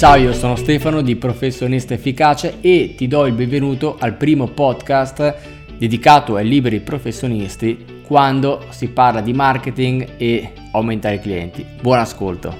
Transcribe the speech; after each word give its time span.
Ciao, 0.00 0.16
io 0.16 0.32
sono 0.32 0.56
Stefano 0.56 1.02
di 1.02 1.14
Professionista 1.16 1.92
Efficace 1.92 2.56
e 2.62 2.94
ti 2.96 3.06
do 3.06 3.26
il 3.26 3.34
benvenuto 3.34 3.98
al 4.00 4.14
primo 4.14 4.46
podcast 4.46 5.34
dedicato 5.76 6.36
ai 6.36 6.48
liberi 6.48 6.80
professionisti 6.80 8.00
quando 8.06 8.64
si 8.70 8.88
parla 8.88 9.20
di 9.20 9.34
marketing 9.34 10.12
e 10.16 10.52
aumentare 10.72 11.16
i 11.16 11.20
clienti. 11.20 11.66
Buon 11.82 11.98
ascolto! 11.98 12.56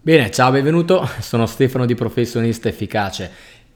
Bene, 0.00 0.30
ciao, 0.30 0.50
benvenuto, 0.52 1.06
sono 1.18 1.44
Stefano 1.44 1.84
di 1.84 1.94
Professionista 1.94 2.70
Efficace 2.70 3.30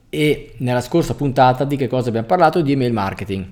e 0.09 0.55
nella 0.61 0.81
scorsa 0.81 1.15
puntata 1.15 1.65
di 1.65 1.77
che 1.77 1.89
cosa 1.89 2.09
abbiamo 2.09 2.27
parlato? 2.27 2.63
Di 2.63 2.73
email 2.73 2.95
marketing 2.95 3.45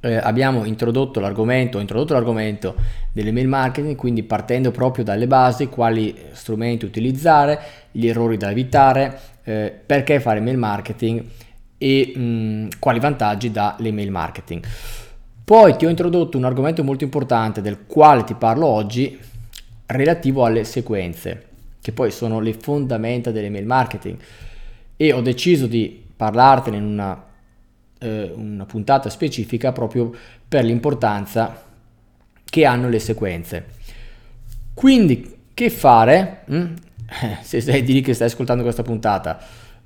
eh, 0.00 0.16
abbiamo 0.16 0.64
introdotto 0.64 1.20
l'argomento, 1.20 1.78
introdotto 1.78 2.12
l'argomento 2.12 2.74
dell'email 3.12 3.48
marketing, 3.48 3.96
quindi 3.96 4.22
partendo 4.22 4.70
proprio 4.70 5.04
dalle 5.04 5.26
basi, 5.26 5.68
quali 5.68 6.14
strumenti 6.32 6.84
utilizzare, 6.84 7.60
gli 7.90 8.06
errori 8.06 8.36
da 8.36 8.50
evitare, 8.50 9.18
eh, 9.44 9.74
perché 9.84 10.20
fare 10.20 10.38
email 10.38 10.58
marketing 10.58 11.24
e 11.78 12.12
mh, 12.14 12.78
quali 12.78 13.00
vantaggi 13.00 13.50
dà 13.50 13.76
l'email 13.78 14.10
marketing. 14.10 14.64
Poi 15.44 15.76
ti 15.76 15.86
ho 15.86 15.88
introdotto 15.88 16.36
un 16.36 16.44
argomento 16.44 16.84
molto 16.84 17.04
importante 17.04 17.62
del 17.62 17.86
quale 17.86 18.24
ti 18.24 18.34
parlo 18.34 18.66
oggi, 18.66 19.18
relativo 19.86 20.44
alle 20.44 20.64
sequenze, 20.64 21.46
che 21.80 21.92
poi 21.92 22.10
sono 22.10 22.40
le 22.40 22.52
fondamenta 22.52 23.30
dell'email 23.30 23.64
marketing 23.64 24.18
e 24.94 25.12
ho 25.12 25.22
deciso 25.22 25.66
di 25.66 26.04
parlartene 26.14 26.76
in 26.76 26.84
una 26.84 27.27
eh, 27.98 28.32
una 28.34 28.64
puntata 28.64 29.10
specifica 29.10 29.72
proprio 29.72 30.12
per 30.46 30.64
l'importanza 30.64 31.64
che 32.44 32.64
hanno 32.64 32.88
le 32.88 32.98
sequenze. 32.98 33.66
Quindi, 34.74 35.36
che 35.54 35.70
fare? 35.70 36.44
Mm? 36.50 36.74
Se 37.42 37.60
sei 37.60 37.82
di 37.82 37.92
lì 37.94 38.00
che 38.00 38.14
stai 38.14 38.28
ascoltando 38.28 38.62
questa 38.62 38.82
puntata, 38.82 39.38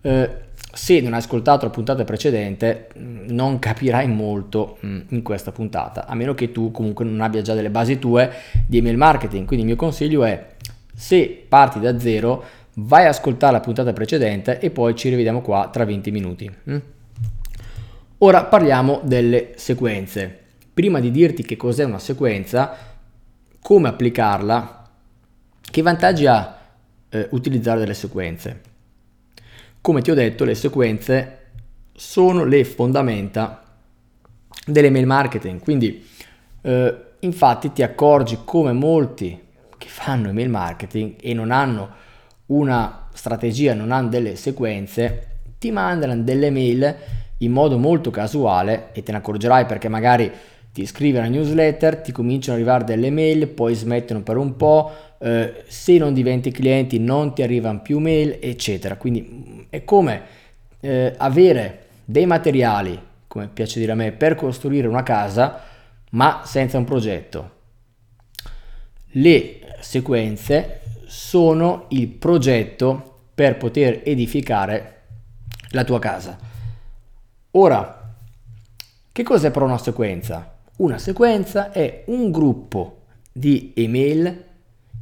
eh, 0.03 0.31
se 0.73 1.01
non 1.01 1.13
hai 1.13 1.19
ascoltato 1.19 1.67
la 1.67 1.71
puntata 1.71 2.05
precedente, 2.05 2.89
mm, 2.99 3.27
non 3.29 3.59
capirai 3.59 4.09
molto 4.09 4.79
mm, 4.85 5.01
in 5.09 5.23
questa 5.23 5.53
puntata, 5.53 6.07
a 6.07 6.15
meno 6.15 6.35
che 6.35 6.51
tu 6.51 6.71
comunque 6.71 7.05
non 7.05 7.21
abbia 7.21 7.43
già 7.43 7.55
delle 7.55 7.71
basi 7.71 7.99
tue 7.99 8.31
di 8.67 8.79
email 8.79 8.97
marketing. 8.97 9.47
Quindi 9.47 9.65
il 9.65 9.73
mio 9.73 9.77
consiglio 9.77 10.25
è, 10.25 10.47
se 10.95 11.45
parti 11.47 11.79
da 11.79 11.99
zero, 11.99 12.45
vai 12.75 13.05
a 13.05 13.11
ascoltare 13.11 13.53
la 13.53 13.61
puntata 13.61 13.93
precedente 13.93 14.59
e 14.61 14.71
poi 14.71 14.95
ci 14.97 15.11
rivediamo 15.11 15.43
qua 15.43 15.69
tra 15.71 15.85
20 15.85 16.11
minuti. 16.11 16.51
Mm? 16.71 16.77
Ora 18.25 18.45
parliamo 18.45 19.01
delle 19.03 19.55
sequenze. 19.57 20.39
Prima 20.73 21.01
di 21.01 21.11
dirti 21.11 21.43
che 21.43 21.57
cos'è 21.57 21.83
una 21.83 21.99
sequenza, 21.99 22.77
come 23.61 23.89
applicarla, 23.89 24.89
che 25.61 25.83
vantaggi 25.83 26.27
ha 26.27 26.57
eh, 27.09 27.27
utilizzare 27.33 27.81
delle 27.81 27.95
sequenze. 27.95 28.61
Come 29.81 30.03
ti 30.03 30.13
ho 30.13 30.15
detto, 30.15 30.45
le 30.45 30.55
sequenze 30.55 31.39
sono 31.95 32.45
le 32.45 32.65
fondamenta 32.65 33.61
dell'email 34.67 35.07
marketing, 35.07 35.61
quindi 35.61 36.07
eh, 36.61 36.97
infatti 37.19 37.73
ti 37.73 37.83
accorgi 37.83 38.39
come 38.45 38.73
molti 38.73 39.37
che 39.77 39.89
fanno 39.89 40.29
email 40.29 40.49
marketing 40.49 41.17
e 41.21 41.35
non 41.35 41.51
hanno 41.51 41.91
una 42.47 43.09
strategia, 43.13 43.75
non 43.75 43.91
hanno 43.91 44.11
delle 44.11 44.37
sequenze, 44.37 45.27
ti 45.59 45.73
mandano 45.73 46.17
delle 46.23 46.51
mail 46.53 46.97
in 47.45 47.53
modo 47.53 47.79
molto 47.79 48.11
casuale 48.11 48.89
e 48.93 49.03
te 49.03 49.13
ne 49.13 49.19
accorgerai 49.19 49.67
perché 49.67 49.89
magari 49.89 50.31
ti 50.73 50.83
iscrivi 50.83 51.19
alla 51.19 51.29
newsletter, 51.29 51.99
ti 51.99 52.13
cominciano 52.13 52.57
ad 52.57 52.63
arrivare 52.63 52.85
delle 52.85 53.11
mail, 53.11 53.47
poi 53.49 53.75
smettono 53.75 54.23
per 54.23 54.39
un 54.39 54.57
po', 54.57 54.91
eh, 55.19 55.65
se 55.67 55.99
non 55.99 56.15
diventi 56.15 56.51
clienti 56.51 56.99
non 56.99 57.35
ti 57.35 57.43
arrivano 57.43 57.83
più 57.83 57.99
mail, 57.99 58.39
eccetera. 58.41 58.97
Quindi 58.97 59.67
è 59.69 59.85
come 59.85 60.23
eh, 60.81 61.15
avere 61.19 61.81
dei 62.07 62.25
materiali, 62.25 62.99
come 63.27 63.49
piace 63.53 63.81
dire 63.81 63.93
a 63.93 63.97
me, 63.97 64.13
per 64.13 64.35
costruire 64.35 64.89
una 64.89 65.03
casa, 65.03 65.61
ma 66.13 66.41
senza 66.45 66.79
un 66.79 66.85
progetto. 66.85 67.51
Le 69.15 69.61
sequenze 69.81 70.81
sono 71.05 71.85
il 71.89 72.09
progetto 72.09 73.25
per 73.35 73.59
poter 73.59 74.01
edificare 74.05 75.01
la 75.73 75.85
tua 75.85 75.99
casa. 75.99 76.51
Ora, 77.53 78.15
che 79.13 79.23
cos'è 79.23 79.51
però 79.51 79.67
una 79.67 79.77
sequenza? 79.77 80.57
Una 80.77 80.97
sequenza 80.97 81.71
è 81.71 82.05
un 82.07 82.31
gruppo 82.31 83.03
di 83.31 83.73
email 83.77 84.45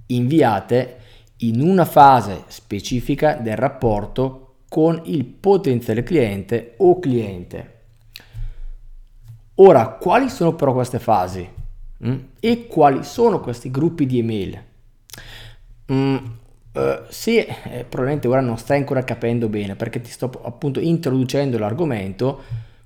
inviate 0.07 0.99
in 1.39 1.61
una 1.61 1.85
fase 1.85 2.43
specifica 2.49 3.35
del 3.35 3.57
rapporto 3.57 4.57
con 4.69 5.01
il 5.05 5.25
potenziale 5.25 6.03
cliente 6.03 6.75
o 6.79 6.99
cliente. 6.99 7.79
Ora, 9.57 9.87
quali 9.91 10.29
sono 10.29 10.55
però 10.55 10.73
queste 10.73 10.99
fasi? 10.99 11.49
Mm? 12.05 12.19
E 12.41 12.67
quali 12.67 13.05
sono 13.05 13.41
questi 13.41 13.71
gruppi 13.71 14.07
di 14.07 14.19
email? 14.19 14.65
Mm, 16.79 16.81
Uh, 16.81 17.03
se 17.09 17.39
eh, 17.41 17.85
probabilmente 17.89 18.29
ora 18.29 18.41
non 18.41 18.57
stai 18.57 18.79
ancora 18.79 19.03
capendo 19.03 19.49
bene 19.49 19.75
perché 19.75 20.01
ti 20.01 20.09
sto 20.09 20.31
appunto 20.45 20.79
introducendo 20.79 21.59
l'argomento 21.59 22.43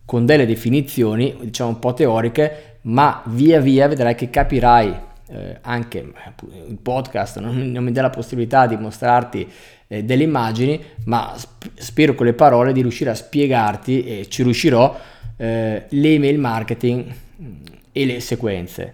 con 0.06 0.24
delle 0.24 0.46
definizioni 0.46 1.36
diciamo 1.38 1.68
un 1.68 1.78
po' 1.78 1.92
teoriche 1.92 2.78
ma 2.82 3.22
via 3.26 3.60
via 3.60 3.86
vedrai 3.86 4.14
che 4.14 4.30
capirai 4.30 4.94
eh, 5.28 5.58
anche 5.60 5.98
il 5.98 6.78
podcast 6.80 7.40
non, 7.40 7.72
non, 7.72 7.84
mi 7.84 7.92
dà 7.92 8.00
la 8.00 8.08
possibilità 8.08 8.66
di 8.66 8.76
mostrarti 8.78 9.46
eh, 9.86 10.02
delle 10.02 10.22
immagini 10.22 10.82
ma 11.04 11.34
sp- 11.36 11.70
spero 11.74 12.14
con 12.14 12.24
le 12.24 12.32
parole 12.32 12.72
di 12.72 12.80
riuscire 12.80 13.10
a 13.10 13.14
spiegarti 13.14 14.04
e 14.20 14.28
ci 14.30 14.42
riuscirò 14.44 14.98
eh, 15.36 15.84
l'email 15.90 16.38
marketing 16.38 17.14
e 17.92 18.06
le 18.06 18.20
sequenze. 18.20 18.92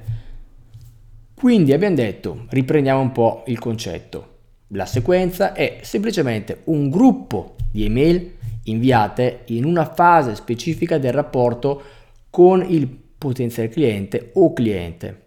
Quindi 1.34 1.72
abbiamo 1.72 1.94
detto 1.94 2.46
riprendiamo 2.48 3.00
un 3.00 3.12
po' 3.12 3.44
il 3.46 3.58
concetto 3.58 4.29
la 4.72 4.86
sequenza 4.86 5.52
è 5.52 5.78
semplicemente 5.82 6.62
un 6.64 6.90
gruppo 6.90 7.56
di 7.70 7.84
email 7.84 8.36
inviate 8.64 9.42
in 9.46 9.64
una 9.64 9.84
fase 9.84 10.34
specifica 10.34 10.98
del 10.98 11.12
rapporto 11.12 11.82
con 12.30 12.64
il 12.68 12.86
potenziale 12.86 13.68
cliente 13.68 14.30
o 14.34 14.52
cliente. 14.52 15.22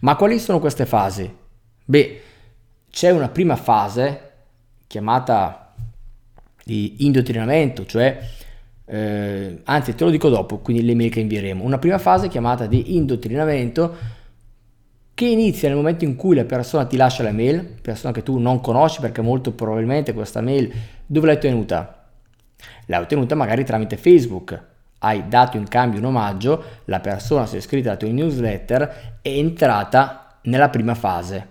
Ma 0.00 0.16
quali 0.16 0.38
sono 0.38 0.60
queste 0.60 0.86
fasi? 0.86 1.30
Beh, 1.84 2.20
c'è 2.90 3.10
una 3.10 3.28
prima 3.28 3.56
fase 3.56 4.30
chiamata 4.86 5.74
di 6.64 7.06
indottrinamento, 7.06 7.86
cioè 7.86 8.20
eh, 8.84 9.60
anzi 9.64 9.94
te 9.94 10.04
lo 10.04 10.10
dico 10.10 10.28
dopo, 10.28 10.58
quindi 10.58 10.84
le 10.84 10.94
mail 10.94 11.10
che 11.10 11.20
invieremo. 11.20 11.64
Una 11.64 11.78
prima 11.78 11.98
fase 11.98 12.28
chiamata 12.28 12.66
di 12.66 12.96
indottrinamento 12.96 14.16
che 15.18 15.26
inizia 15.26 15.66
nel 15.66 15.76
momento 15.76 16.04
in 16.04 16.14
cui 16.14 16.36
la 16.36 16.44
persona 16.44 16.84
ti 16.84 16.96
lascia 16.96 17.24
la 17.24 17.32
mail, 17.32 17.64
persona 17.82 18.12
che 18.12 18.22
tu 18.22 18.38
non 18.38 18.60
conosci 18.60 19.00
perché 19.00 19.20
molto 19.20 19.50
probabilmente 19.50 20.12
questa 20.12 20.40
mail 20.40 20.72
dove 21.04 21.26
l'hai 21.26 21.34
ottenuta? 21.34 22.06
L'hai 22.86 23.02
ottenuta 23.02 23.34
magari 23.34 23.64
tramite 23.64 23.96
Facebook, 23.96 24.62
hai 25.00 25.26
dato 25.26 25.56
in 25.56 25.66
cambio 25.66 25.98
un 25.98 26.04
omaggio, 26.04 26.62
la 26.84 27.00
persona 27.00 27.46
si 27.46 27.56
è 27.56 27.58
iscritta 27.58 27.88
alla 27.88 27.98
tua 27.98 28.10
newsletter, 28.10 29.18
è 29.20 29.28
entrata 29.28 30.38
nella 30.42 30.68
prima 30.68 30.94
fase. 30.94 31.48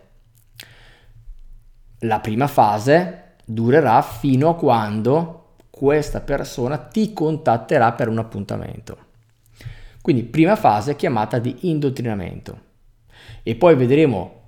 La 2.00 2.22
prima 2.22 2.48
fase 2.48 3.34
durerà 3.44 4.02
fino 4.02 4.48
a 4.48 4.56
quando 4.56 5.56
questa 5.70 6.22
persona 6.22 6.78
ti 6.78 7.12
contatterà 7.12 7.92
per 7.92 8.08
un 8.08 8.20
appuntamento. 8.20 8.98
Quindi 10.02 10.24
prima 10.24 10.56
fase 10.56 10.96
chiamata 10.96 11.38
di 11.38 11.54
indottrinamento 11.70 12.67
e 13.48 13.56
poi 13.56 13.76
vedremo 13.76 14.42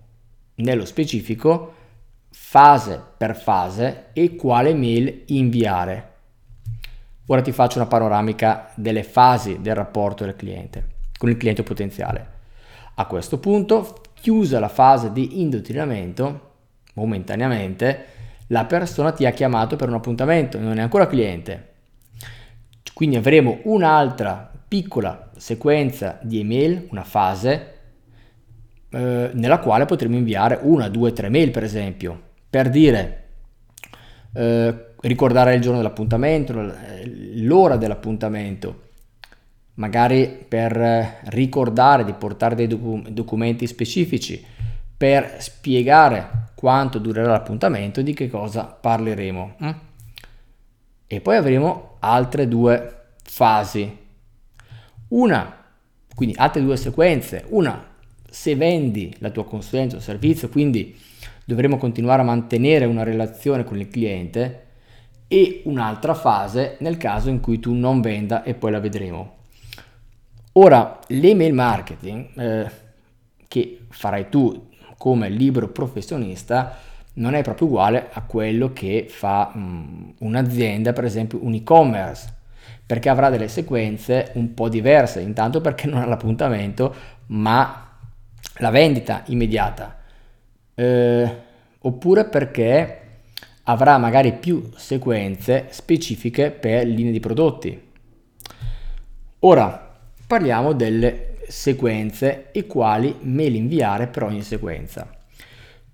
nello 0.55 0.83
specifico 0.83 1.73
fase 2.31 3.01
per 3.17 3.33
fase 3.33 4.07
e 4.11 4.35
quale 4.35 4.73
mail 4.73 5.23
inviare. 5.27 6.07
Ora 7.27 7.41
ti 7.41 7.53
faccio 7.53 7.77
una 7.77 7.87
panoramica 7.87 8.69
delle 8.75 9.03
fasi 9.03 9.61
del 9.61 9.73
rapporto 9.73 10.25
del 10.25 10.35
cliente 10.35 10.97
con 11.17 11.29
il 11.29 11.37
cliente 11.37 11.63
potenziale. 11.63 12.27
A 12.95 13.05
questo 13.05 13.39
punto, 13.39 14.01
chiusa 14.15 14.59
la 14.59 14.67
fase 14.67 15.13
di 15.13 15.39
indottrinamento, 15.39 16.55
momentaneamente, 16.95 18.05
la 18.47 18.65
persona 18.65 19.13
ti 19.13 19.25
ha 19.25 19.31
chiamato 19.31 19.77
per 19.77 19.87
un 19.87 19.95
appuntamento, 19.95 20.59
non 20.59 20.77
è 20.77 20.81
ancora 20.81 21.07
cliente. 21.07 21.67
Quindi 22.93 23.15
avremo 23.15 23.59
un'altra 23.63 24.51
piccola 24.67 25.31
sequenza 25.37 26.19
di 26.21 26.41
email, 26.41 26.87
una 26.89 27.05
fase 27.05 27.77
eh, 28.91 29.29
nella 29.33 29.59
quale 29.59 29.85
potremo 29.85 30.15
inviare 30.15 30.59
una, 30.61 30.89
due, 30.89 31.13
tre 31.13 31.29
mail 31.29 31.51
per 31.51 31.63
esempio, 31.63 32.19
per 32.49 32.69
dire 32.69 33.23
eh, 34.33 34.85
ricordare 35.01 35.55
il 35.55 35.61
giorno 35.61 35.77
dell'appuntamento, 35.77 36.73
l'ora 37.35 37.77
dell'appuntamento, 37.77 38.87
magari 39.75 40.45
per 40.47 41.21
ricordare 41.25 42.03
di 42.03 42.13
portare 42.13 42.55
dei 42.55 42.67
docu- 42.67 43.07
documenti 43.09 43.67
specifici, 43.67 44.43
per 44.97 45.35
spiegare 45.39 46.47
quanto 46.55 46.99
durerà 46.99 47.31
l'appuntamento, 47.31 48.01
di 48.01 48.13
che 48.13 48.29
cosa 48.29 48.65
parleremo. 48.65 49.55
Hm? 49.59 49.75
E 51.07 51.21
poi 51.21 51.37
avremo 51.37 51.95
altre 51.99 52.47
due 52.47 52.95
fasi. 53.23 53.97
Una, 55.07 55.55
quindi 56.13 56.35
altre 56.37 56.61
due 56.61 56.75
sequenze. 56.75 57.45
Una, 57.47 57.88
se 58.29 58.55
vendi 58.55 59.13
la 59.19 59.29
tua 59.29 59.45
consulenza 59.45 59.97
o 59.97 59.99
servizio, 59.99 60.49
quindi 60.49 60.95
dovremo 61.45 61.77
continuare 61.77 62.21
a 62.21 62.25
mantenere 62.25 62.85
una 62.85 63.03
relazione 63.03 63.63
con 63.63 63.79
il 63.79 63.87
cliente 63.87 64.65
e 65.27 65.61
un'altra 65.65 66.13
fase 66.13 66.77
nel 66.79 66.97
caso 66.97 67.29
in 67.29 67.39
cui 67.39 67.59
tu 67.59 67.73
non 67.73 68.01
venda 68.01 68.43
e 68.43 68.53
poi 68.53 68.71
la 68.71 68.79
vedremo. 68.79 69.37
Ora, 70.53 70.99
l'email 71.07 71.53
marketing 71.53 72.39
eh, 72.39 72.71
che 73.47 73.79
farai 73.89 74.29
tu 74.29 74.67
come 74.97 75.29
libero 75.29 75.69
professionista 75.69 76.77
non 77.13 77.33
è 77.33 77.41
proprio 77.41 77.67
uguale 77.67 78.09
a 78.11 78.21
quello 78.21 78.73
che 78.73 79.05
fa 79.09 79.51
mh, 79.53 80.15
un'azienda, 80.19 80.93
per 80.93 81.05
esempio 81.05 81.43
un 81.43 81.53
e-commerce, 81.53 82.33
perché 82.85 83.09
avrà 83.09 83.29
delle 83.29 83.47
sequenze 83.47 84.31
un 84.33 84.53
po' 84.53 84.69
diverse, 84.69 85.19
intanto 85.21 85.61
perché 85.61 85.87
non 85.87 86.01
ha 86.01 86.05
l'appuntamento, 86.05 86.93
ma 87.27 87.88
la 88.59 88.69
vendita 88.69 89.23
immediata, 89.27 89.97
eh, 90.75 91.35
oppure 91.79 92.25
perché 92.25 92.99
avrà 93.63 93.97
magari 93.97 94.33
più 94.33 94.69
sequenze 94.75 95.67
specifiche 95.69 96.51
per 96.51 96.85
linee 96.85 97.11
di 97.11 97.19
prodotti. 97.19 97.87
Ora 99.39 99.97
parliamo 100.25 100.73
delle 100.73 101.37
sequenze 101.47 102.51
e 102.51 102.67
quali 102.67 103.15
mail 103.21 103.55
inviare 103.55 104.07
per 104.07 104.23
ogni 104.23 104.41
sequenza. 104.41 105.09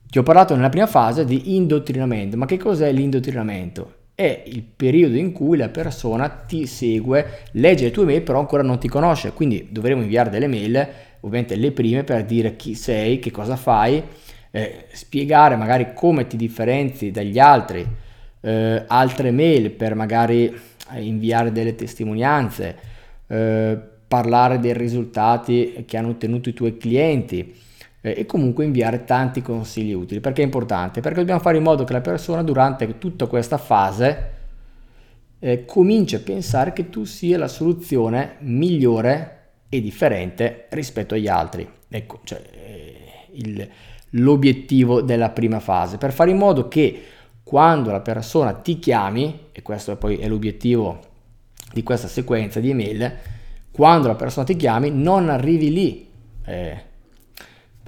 Ti 0.07 0.17
ho 0.17 0.23
parlato 0.23 0.55
nella 0.55 0.69
prima 0.69 0.87
fase 0.87 1.25
di 1.25 1.55
indottrinamento, 1.55 2.37
ma 2.37 2.45
che 2.45 2.57
cos'è 2.57 2.91
l'indottrinamento? 2.91 3.93
È 4.15 4.43
il 4.45 4.63
periodo 4.63 5.17
in 5.17 5.33
cui 5.33 5.57
la 5.57 5.67
persona 5.67 6.29
ti 6.29 6.65
segue, 6.67 7.43
legge 7.51 7.85
le 7.85 7.91
tue 7.91 8.05
mail, 8.05 8.21
però 8.21 8.39
ancora 8.39 8.63
non 8.63 8.79
ti 8.79 8.87
conosce, 8.87 9.33
quindi 9.33 9.67
dovremo 9.71 10.01
inviare 10.01 10.29
delle 10.29 10.47
mail, 10.47 10.87
ovviamente 11.25 11.55
le 11.55 11.71
prime 11.71 12.03
per 12.03 12.23
dire 12.23 12.55
chi 12.55 12.75
sei, 12.75 13.19
che 13.19 13.31
cosa 13.31 13.55
fai, 13.55 14.01
eh, 14.51 14.85
spiegare 14.91 15.55
magari 15.55 15.93
come 15.93 16.27
ti 16.27 16.37
differenzi 16.37 17.11
dagli 17.11 17.39
altri, 17.39 17.85
eh, 18.41 18.83
altre 18.87 19.31
mail 19.31 19.71
per 19.71 19.95
magari 19.95 20.55
inviare 20.97 21.51
delle 21.51 21.75
testimonianze, 21.75 22.75
eh, 23.27 23.77
parlare 24.07 24.59
dei 24.59 24.73
risultati 24.73 25.83
che 25.87 25.97
hanno 25.97 26.09
ottenuto 26.09 26.49
i 26.49 26.53
tuoi 26.53 26.77
clienti 26.77 27.53
eh, 28.01 28.13
e 28.17 28.25
comunque 28.27 28.63
inviare 28.63 29.03
tanti 29.03 29.41
consigli 29.41 29.93
utili. 29.93 30.19
Perché 30.19 30.43
è 30.43 30.45
importante? 30.45 31.01
Perché 31.01 31.19
dobbiamo 31.19 31.41
fare 31.41 31.57
in 31.57 31.63
modo 31.63 31.83
che 31.83 31.93
la 31.93 32.01
persona 32.01 32.43
durante 32.43 32.99
tutta 32.99 33.25
questa 33.25 33.57
fase 33.57 34.33
eh, 35.39 35.65
cominci 35.65 36.15
a 36.15 36.19
pensare 36.19 36.71
che 36.71 36.89
tu 36.89 37.03
sia 37.03 37.39
la 37.39 37.47
soluzione 37.47 38.35
migliore 38.41 39.34
e 39.69 39.81
differente 39.81 40.67
rispetto 40.69 41.15
agli 41.15 41.27
altri. 41.27 41.67
Ecco, 41.87 42.19
cioè, 42.23 42.41
eh, 42.51 42.95
il, 43.33 43.69
l'obiettivo 44.11 45.01
della 45.01 45.29
prima 45.29 45.59
fase, 45.59 45.97
per 45.97 46.13
fare 46.13 46.31
in 46.31 46.37
modo 46.37 46.67
che 46.67 47.03
quando 47.43 47.91
la 47.91 48.01
persona 48.01 48.53
ti 48.53 48.79
chiami, 48.79 49.47
e 49.51 49.61
questo 49.61 49.95
poi 49.97 50.17
è 50.17 50.27
l'obiettivo 50.27 50.99
di 51.73 51.83
questa 51.83 52.07
sequenza 52.07 52.59
di 52.59 52.69
email, 52.69 53.13
quando 53.71 54.07
la 54.07 54.15
persona 54.15 54.45
ti 54.45 54.55
chiami 54.55 54.89
non 54.89 55.29
arrivi 55.29 55.71
lì 55.71 56.07
eh, 56.45 56.83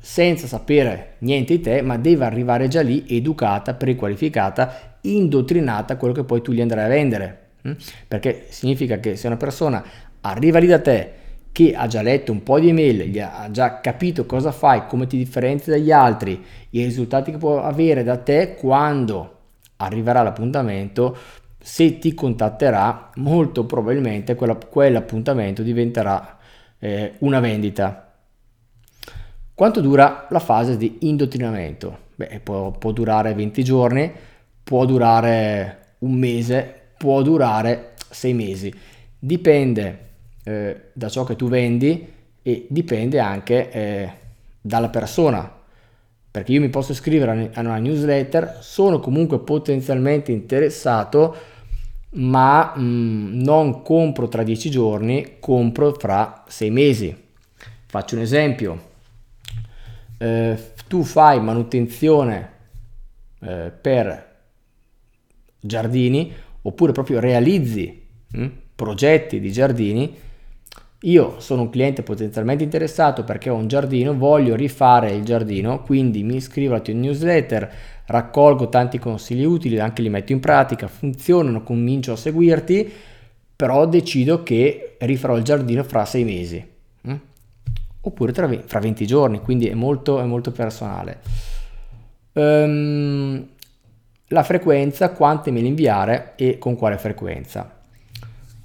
senza 0.02 0.48
sapere 0.48 1.16
niente 1.20 1.56
di 1.56 1.62
te, 1.62 1.82
ma 1.82 1.98
deve 1.98 2.26
arrivare 2.26 2.68
già 2.68 2.82
lì 2.82 3.06
educata, 3.08 3.74
prequalificata, 3.74 4.98
indottrinata 5.02 5.94
a 5.94 5.98
quello 5.98 6.14
che 6.14 6.24
poi 6.24 6.42
tu 6.42 6.52
gli 6.52 6.62
andrai 6.62 6.86
a 6.86 6.90
vendere. 6.90 7.40
Hm? 7.64 7.72
Perché 8.08 8.46
significa 8.50 9.00
che 9.00 9.16
se 9.16 9.28
una 9.28 9.38
persona 9.38 9.84
arriva 10.22 10.60
lì 10.60 10.68
da 10.68 10.80
te, 10.80 11.14
che 11.58 11.74
ha 11.74 11.88
già 11.88 12.04
letto 12.04 12.32
un 12.32 12.44
po' 12.44 12.60
di 12.60 12.70
email, 12.70 13.20
ha 13.20 13.50
già 13.50 13.80
capito 13.82 14.28
cosa 14.28 14.52
fai, 14.52 14.86
come 14.86 15.08
ti 15.08 15.18
differenzi 15.18 15.72
dagli 15.72 15.90
altri, 15.90 16.40
i 16.70 16.84
risultati 16.84 17.32
che 17.32 17.38
può 17.40 17.64
avere 17.64 18.04
da 18.04 18.18
te 18.18 18.54
quando 18.54 19.38
arriverà 19.78 20.22
l'appuntamento, 20.22 21.18
se 21.58 21.98
ti 21.98 22.14
contatterà, 22.14 23.10
molto 23.16 23.66
probabilmente 23.66 24.36
quella, 24.36 24.54
quell'appuntamento 24.54 25.64
diventerà 25.64 26.38
eh, 26.78 27.14
una 27.22 27.40
vendita. 27.40 28.14
Quanto 29.56 29.82
dura 29.82 30.28
la 30.30 30.40
fase 30.40 30.78
di 30.78 30.98
indottrinamento? 31.00 31.98
Beh, 32.18 32.40
può, 32.44 32.70
può 32.70 32.92
durare 32.92 33.34
20 33.34 33.64
giorni, 33.64 34.12
può 34.62 34.86
durare 34.86 35.96
un 36.00 36.14
mese, 36.14 36.90
può 37.00 37.24
durare 37.24 37.94
6 38.12 38.34
mesi. 38.36 38.72
Dipende 39.18 40.06
eh, 40.48 40.82
da 40.94 41.10
ciò 41.10 41.26
che 41.26 41.36
tu 41.36 41.50
vendi 41.50 42.08
e 42.42 42.68
dipende 42.70 43.20
anche 43.20 43.70
eh, 43.70 44.12
dalla 44.62 44.90
persona 44.90 45.56
perché 46.32 46.52
io 46.52 46.62
mi 46.62 46.70
posso 46.70 46.92
iscrivere 46.92 47.50
a 47.54 47.60
una 47.62 47.78
newsletter, 47.78 48.60
sono 48.62 49.00
comunque 49.00 49.40
potenzialmente 49.40 50.32
interessato 50.32 51.36
ma 52.12 52.74
mh, 52.76 52.82
mm, 52.82 53.42
non 53.42 53.82
compro 53.82 54.28
tra 54.28 54.44
dieci 54.44 54.70
giorni, 54.70 55.38
compro 55.40 55.94
fra 55.94 56.44
sei 56.48 56.70
mesi. 56.70 57.26
Faccio 57.88 58.16
un 58.16 58.22
esempio, 58.22 58.82
eh, 60.20 60.58
tu 60.88 61.04
fai 61.04 61.42
manutenzione 61.42 62.52
eh, 63.40 63.72
per 63.82 64.36
giardini 65.60 66.32
oppure 66.62 66.92
proprio 66.92 67.20
realizzi 67.20 68.06
mh, 68.32 68.42
mm, 68.42 68.48
progetti 68.76 69.40
di 69.40 69.52
giardini, 69.52 70.16
io 71.08 71.40
sono 71.40 71.62
un 71.64 71.70
cliente 71.70 72.04
potenzialmente 72.04 72.64
interessato 72.64 73.24
perché 73.24 73.50
ho 73.50 73.56
un 73.56 73.68
giardino, 73.68 74.14
voglio 74.16 74.56
rifare 74.56 75.12
il 75.12 75.24
giardino, 75.24 75.82
quindi 75.82 76.22
mi 76.24 76.36
iscrivo 76.36 76.74
alla 76.74 76.84
tua 76.84 76.94
newsletter, 76.94 77.72
raccolgo 78.08 78.68
tanti 78.68 79.00
consigli 79.00 79.44
utili, 79.44 79.80
anche 79.80 80.02
li 80.02 80.10
metto 80.10 80.34
in 80.34 80.42
pratica, 80.42 80.88
funzionano, 80.88 81.64
comincio 81.64 82.12
a 82.12 82.18
seguirti, 82.18 82.92
però 83.56 83.88
decido 83.88 84.44
che 84.44 84.96
rifarò 85.00 85.38
il 85.38 85.44
giardino 85.44 85.84
fra 85.84 86.04
sei 86.04 86.26
mesi, 86.26 86.66
hm? 87.02 87.16
oppure 88.02 88.34
tra, 88.34 88.50
fra 88.66 88.80
20 88.80 89.08
giorni, 89.08 89.40
quindi 89.40 89.68
è 89.68 89.74
molto, 89.74 90.20
è 90.20 90.26
molto 90.26 90.52
personale. 90.52 91.20
Um, 92.34 93.48
la 94.28 94.44
frequenza, 94.44 95.12
quante 95.12 95.52
mail 95.52 95.66
inviare 95.66 96.34
e 96.36 96.58
con 96.58 96.76
quale 96.76 96.98
frequenza. 96.98 97.76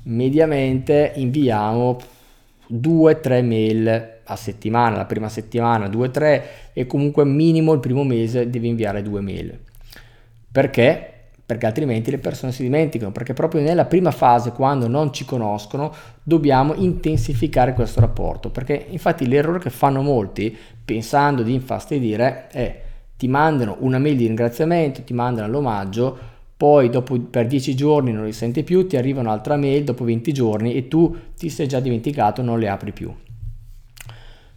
Mediamente 0.05 1.13
inviamo 1.15 1.97
2-3 2.73 3.45
mail 3.45 4.11
a 4.25 4.37
settimana, 4.37 4.97
la 4.97 5.05
prima 5.05 5.29
settimana 5.29 5.87
2-3 5.89 6.43
e 6.73 6.87
comunque 6.87 7.25
minimo 7.25 7.73
il 7.73 7.81
primo 7.81 8.05
mese 8.05 8.49
devi 8.49 8.69
inviare 8.69 9.03
due 9.03 9.21
mail. 9.21 9.59
Perché? 10.51 11.09
Perché 11.45 11.67
altrimenti 11.67 12.11
le 12.11 12.19
persone 12.19 12.53
si 12.53 12.63
dimenticano, 12.63 13.13
perché 13.13 13.35
proprio 13.35 13.61
nella 13.61 13.85
prima 13.85 14.11
fase, 14.11 14.53
quando 14.53 14.89
non 14.89 15.13
ci 15.13 15.25
conoscono, 15.25 15.93
dobbiamo 16.23 16.75
intensificare 16.75 17.75
questo 17.75 18.01
rapporto, 18.01 18.51
perché 18.51 18.87
infatti 18.89 19.27
l'errore 19.27 19.59
che 19.59 19.71
fanno 19.71 20.03
molti, 20.03 20.57
pensando 20.85 21.43
di 21.43 21.53
infastidire, 21.53 22.47
è 22.49 22.81
ti 23.23 23.29
mandano 23.29 23.77
una 23.81 23.99
mail 23.99 24.17
di 24.17 24.27
ringraziamento, 24.27 25.05
ti 25.05 25.15
mandano 25.15 25.47
l'omaggio, 25.47 26.19
poi 26.63 26.91
dopo 26.91 27.19
per 27.19 27.49
10 27.49 27.75
giorni 27.75 28.13
non 28.13 28.25
li 28.25 28.33
senti 28.33 28.63
più, 28.63 28.87
ti 28.87 28.97
arriva 28.97 29.19
un'altra 29.19 29.57
mail 29.57 29.83
dopo 29.83 30.05
20 30.05 30.33
giorni 30.33 30.75
e 30.77 30.87
tu 30.87 31.13
ti 31.37 31.49
sei 31.49 31.67
già 31.67 31.81
dimenticato, 31.81 32.41
non 32.41 32.61
le 32.61 32.69
apri 32.69 32.93
più. 32.93 33.13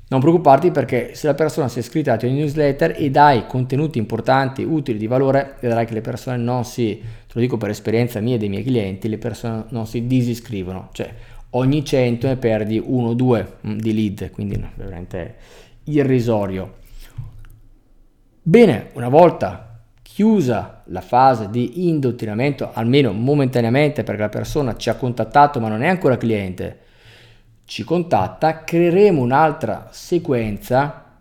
Non 0.10 0.20
preoccuparti 0.20 0.70
perché 0.70 1.16
se 1.16 1.26
la 1.26 1.34
persona 1.34 1.68
si 1.68 1.78
è 1.78 1.82
iscritta 1.82 2.12
alla 2.12 2.20
tua 2.20 2.30
newsletter 2.30 2.94
e 2.96 3.10
dai 3.10 3.48
contenuti 3.48 3.98
importanti, 3.98 4.62
utili, 4.62 5.00
di 5.00 5.08
valore, 5.08 5.56
vedrai 5.60 5.88
che 5.88 5.96
le 5.96 6.02
persone 6.02 6.38
non 6.38 6.64
si, 6.64 6.96
te 7.00 7.34
lo 7.34 7.42
dico 7.42 7.58
per 7.58 7.72
esperienza 7.72 8.20
mia 8.20 8.36
e 8.36 8.38
dei 8.38 8.50
miei 8.50 8.64
clienti, 8.64 9.10
le 9.10 9.18
persone 9.18 9.66
non 9.70 9.88
si 9.88 10.06
disiscrivono, 10.06 10.90
cioè 10.92 11.12
ogni 11.50 11.84
100 11.84 12.28
ne 12.28 12.38
perdi 12.38 12.80
1 12.86 13.08
o 13.08 13.14
2 13.16 13.54
di 13.62 13.94
lead, 13.96 14.30
quindi 14.30 14.64
veramente 14.76 15.38
irrisorio. 15.86 16.76
Bene, 18.44 18.90
una 18.94 19.10
volta 19.10 19.64
chiusa 20.06 20.84
la 20.86 21.02
fase 21.02 21.50
di 21.50 21.90
indottrinamento, 21.90 22.70
almeno 22.72 23.12
momentaneamente 23.12 24.04
perché 24.04 24.22
la 24.22 24.30
persona 24.30 24.76
ci 24.78 24.90
ha 24.90 24.96
contattato 24.96 25.60
ma 25.60 25.68
non 25.68 25.82
è 25.82 25.88
ancora 25.88 26.16
cliente, 26.16 26.80
ci 27.66 27.84
contatta, 27.84 28.64
creeremo 28.64 29.20
un'altra 29.20 29.88
sequenza, 29.90 31.18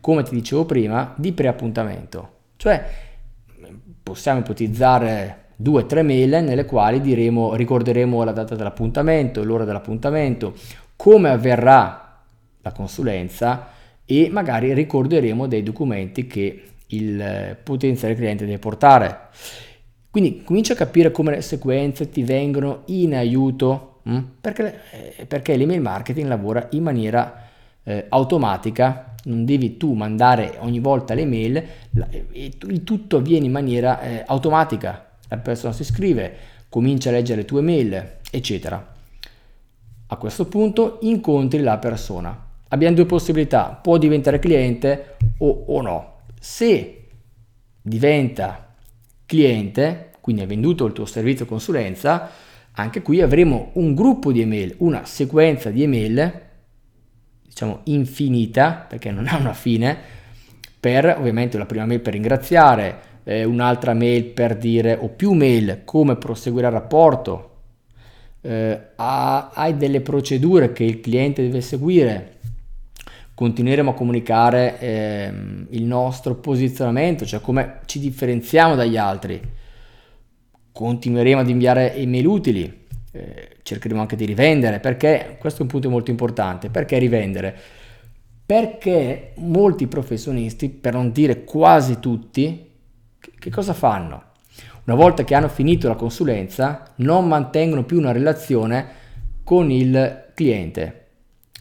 come 0.00 0.22
ti 0.24 0.34
dicevo 0.34 0.66
prima, 0.66 1.14
di 1.16 1.32
preappuntamento. 1.32 2.30
Cioè 2.56 2.84
possiamo 4.02 4.40
ipotizzare 4.40 5.44
due 5.54 5.82
o 5.82 5.86
tre 5.86 6.02
mail 6.02 6.42
nelle 6.42 6.64
quali 6.64 7.00
diremo, 7.00 7.54
ricorderemo 7.54 8.24
la 8.24 8.32
data 8.32 8.56
dell'appuntamento, 8.56 9.44
l'ora 9.44 9.64
dell'appuntamento, 9.64 10.52
come 10.96 11.28
avverrà 11.30 12.22
la 12.60 12.72
consulenza 12.72 13.68
e 14.04 14.28
magari 14.32 14.74
ricorderemo 14.74 15.46
dei 15.46 15.62
documenti 15.62 16.26
che 16.26 16.62
il 16.88 17.20
eh, 17.20 17.56
potenziale 17.62 18.14
cliente 18.14 18.44
deve 18.44 18.58
portare. 18.58 19.28
Quindi 20.10 20.42
comincia 20.42 20.72
a 20.72 20.76
capire 20.76 21.10
come 21.10 21.32
le 21.32 21.42
sequenze 21.42 22.10
ti 22.10 22.22
vengono 22.22 22.82
in 22.86 23.14
aiuto, 23.14 24.00
mh? 24.02 24.14
Mm? 24.14 24.24
perché, 24.40 24.80
eh, 25.16 25.26
perché 25.26 25.56
l'email 25.56 25.80
marketing 25.80 26.28
lavora 26.28 26.66
in 26.70 26.82
maniera 26.82 27.46
eh, 27.84 28.06
automatica, 28.08 29.14
non 29.24 29.44
devi 29.44 29.76
tu 29.76 29.92
mandare 29.92 30.56
ogni 30.60 30.80
volta 30.80 31.14
le 31.14 31.26
mail, 31.26 31.62
il 32.32 32.84
tutto 32.84 33.18
avviene 33.18 33.46
in 33.46 33.52
maniera 33.52 34.00
eh, 34.00 34.22
automatica, 34.26 35.10
la 35.28 35.36
persona 35.38 35.72
si 35.72 35.82
iscrive, 35.82 36.34
comincia 36.68 37.10
a 37.10 37.12
leggere 37.12 37.40
le 37.40 37.46
tue 37.46 37.60
mail, 37.60 38.16
eccetera. 38.30 38.94
A 40.10 40.16
questo 40.16 40.46
punto 40.46 40.98
incontri 41.02 41.60
la 41.60 41.76
persona. 41.78 42.46
Abbiamo 42.68 42.94
due 42.94 43.06
possibilità, 43.06 43.78
può 43.82 43.98
diventare 43.98 44.38
cliente 44.38 45.16
o, 45.38 45.64
o 45.66 45.80
no. 45.82 46.16
Se 46.40 47.06
diventa 47.82 48.74
cliente, 49.26 50.10
quindi 50.20 50.42
hai 50.42 50.48
venduto 50.48 50.84
il 50.86 50.92
tuo 50.92 51.06
servizio 51.06 51.46
consulenza, 51.46 52.30
anche 52.72 53.02
qui 53.02 53.20
avremo 53.20 53.70
un 53.74 53.94
gruppo 53.94 54.30
di 54.30 54.40
email, 54.40 54.74
una 54.78 55.04
sequenza 55.04 55.70
di 55.70 55.82
email, 55.82 56.42
diciamo 57.44 57.80
infinita, 57.84 58.86
perché 58.88 59.10
non 59.10 59.26
ha 59.26 59.36
una 59.36 59.52
fine, 59.52 59.96
per 60.78 61.16
ovviamente 61.18 61.58
la 61.58 61.66
prima 61.66 61.86
mail 61.86 62.00
per 62.00 62.12
ringraziare, 62.12 63.00
eh, 63.24 63.44
un'altra 63.44 63.94
mail 63.94 64.26
per 64.26 64.56
dire, 64.56 64.96
o 64.98 65.08
più 65.08 65.32
mail, 65.32 65.82
come 65.84 66.16
proseguire 66.16 66.68
il 66.68 66.72
rapporto, 66.72 67.56
eh, 68.42 68.80
hai 68.94 69.76
delle 69.76 70.00
procedure 70.00 70.72
che 70.72 70.84
il 70.84 71.00
cliente 71.00 71.42
deve 71.42 71.60
seguire, 71.60 72.37
continueremo 73.38 73.90
a 73.90 73.94
comunicare 73.94 74.80
eh, 74.80 75.32
il 75.70 75.84
nostro 75.84 76.34
posizionamento, 76.34 77.24
cioè 77.24 77.40
come 77.40 77.78
ci 77.86 78.00
differenziamo 78.00 78.74
dagli 78.74 78.96
altri, 78.96 79.40
continueremo 80.72 81.42
ad 81.42 81.48
inviare 81.48 81.94
email 81.94 82.26
utili, 82.26 82.86
eh, 83.12 83.58
cercheremo 83.62 84.00
anche 84.00 84.16
di 84.16 84.24
rivendere, 84.24 84.80
perché 84.80 85.36
questo 85.38 85.60
è 85.60 85.62
un 85.62 85.68
punto 85.68 85.88
molto 85.88 86.10
importante, 86.10 86.68
perché 86.68 86.98
rivendere? 86.98 87.56
Perché 88.44 89.34
molti 89.36 89.86
professionisti, 89.86 90.68
per 90.68 90.94
non 90.94 91.12
dire 91.12 91.44
quasi 91.44 92.00
tutti, 92.00 92.68
che 93.38 93.50
cosa 93.50 93.72
fanno? 93.72 94.32
Una 94.86 94.96
volta 94.96 95.22
che 95.22 95.36
hanno 95.36 95.48
finito 95.48 95.86
la 95.86 95.94
consulenza, 95.94 96.92
non 96.96 97.28
mantengono 97.28 97.84
più 97.84 97.98
una 97.98 98.10
relazione 98.10 98.86
con 99.44 99.70
il 99.70 100.32
cliente. 100.34 101.06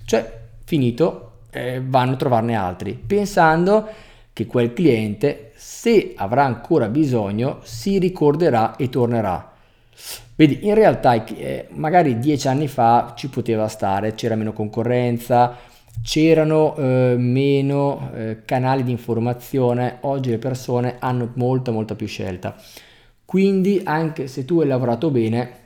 Cioè, 0.05 0.39
finito, 0.65 1.36
eh, 1.57 1.81
vanno 1.83 2.13
a 2.13 2.17
trovarne 2.17 2.55
altri, 2.55 2.93
pensando 2.93 3.87
che 4.31 4.45
quel 4.45 4.73
cliente, 4.73 5.51
se 5.55 6.13
avrà 6.15 6.45
ancora 6.45 6.87
bisogno, 6.89 7.59
si 7.63 7.97
ricorderà 7.97 8.75
e 8.75 8.89
tornerà. 8.89 9.53
Vedi, 10.35 10.67
in 10.67 10.75
realtà 10.75 11.25
eh, 11.25 11.67
magari 11.71 12.19
dieci 12.19 12.47
anni 12.47 12.67
fa 12.67 13.13
ci 13.15 13.29
poteva 13.29 13.67
stare, 13.67 14.13
c'era 14.13 14.35
meno 14.35 14.53
concorrenza, 14.53 15.55
c'erano 16.03 16.75
eh, 16.75 17.15
meno 17.17 18.11
eh, 18.13 18.43
canali 18.45 18.83
di 18.83 18.91
informazione, 18.91 19.97
oggi 20.01 20.29
le 20.29 20.37
persone 20.37 20.97
hanno 20.99 21.31
molta 21.33 21.71
molta 21.71 21.95
più 21.95 22.05
scelta. 22.05 22.55
Quindi 23.25 23.81
anche 23.83 24.27
se 24.27 24.45
tu 24.45 24.59
hai 24.59 24.67
lavorato 24.67 25.09
bene, 25.09 25.65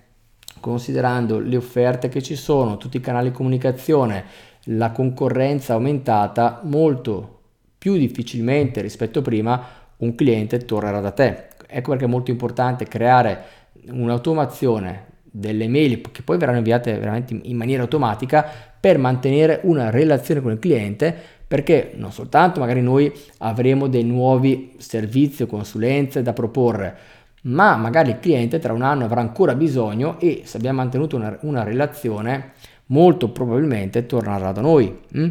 considerando 0.61 1.39
le 1.39 1.57
offerte 1.57 2.07
che 2.07 2.21
ci 2.21 2.37
sono, 2.37 2.77
tutti 2.77 2.95
i 2.95 3.01
canali 3.01 3.29
di 3.29 3.35
comunicazione, 3.35 4.23
la 4.65 4.91
concorrenza 4.91 5.73
aumentata, 5.73 6.61
molto 6.63 7.39
più 7.77 7.97
difficilmente 7.97 8.81
rispetto 8.81 9.19
a 9.19 9.23
prima 9.23 9.65
un 9.97 10.15
cliente 10.15 10.59
tornerà 10.59 10.99
da 10.99 11.11
te. 11.11 11.47
Ecco 11.67 11.91
perché 11.91 12.05
è 12.05 12.09
molto 12.09 12.31
importante 12.31 12.85
creare 12.85 13.43
un'automazione 13.89 15.09
delle 15.23 15.67
mail 15.67 16.01
che 16.11 16.23
poi 16.23 16.37
verranno 16.37 16.57
inviate 16.57 16.97
veramente 16.97 17.39
in 17.41 17.55
maniera 17.55 17.83
automatica 17.83 18.45
per 18.79 18.97
mantenere 18.97 19.61
una 19.63 19.89
relazione 19.89 20.41
con 20.41 20.51
il 20.51 20.59
cliente 20.59 21.15
perché 21.47 21.93
non 21.95 22.11
soltanto 22.11 22.59
magari 22.59 22.81
noi 22.81 23.11
avremo 23.37 23.87
dei 23.87 24.03
nuovi 24.03 24.73
servizi 24.77 25.43
o 25.43 25.47
consulenze 25.47 26.21
da 26.21 26.33
proporre 26.33 26.97
ma 27.43 27.77
magari 27.77 28.09
il 28.09 28.19
cliente 28.19 28.59
tra 28.59 28.73
un 28.73 28.81
anno 28.81 29.05
avrà 29.05 29.21
ancora 29.21 29.55
bisogno 29.55 30.19
e 30.19 30.41
se 30.43 30.57
abbiamo 30.57 30.79
mantenuto 30.79 31.15
una, 31.15 31.37
una 31.41 31.63
relazione 31.63 32.51
molto 32.91 33.29
probabilmente 33.29 34.05
tornerà 34.05 34.51
da 34.51 34.61
noi. 34.61 34.99
Mm? 35.17 35.29